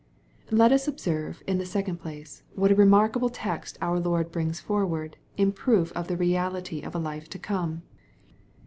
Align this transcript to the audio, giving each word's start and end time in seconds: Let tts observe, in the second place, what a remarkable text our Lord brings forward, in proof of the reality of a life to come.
Let 0.49 0.71
tts 0.71 0.87
observe, 0.87 1.43
in 1.45 1.59
the 1.59 1.65
second 1.67 1.97
place, 1.97 2.41
what 2.55 2.71
a 2.71 2.75
remarkable 2.75 3.29
text 3.29 3.77
our 3.83 3.99
Lord 3.99 4.31
brings 4.31 4.59
forward, 4.59 5.15
in 5.37 5.51
proof 5.51 5.91
of 5.91 6.07
the 6.07 6.17
reality 6.17 6.81
of 6.81 6.95
a 6.95 6.97
life 6.97 7.29
to 7.29 7.37
come. 7.37 7.83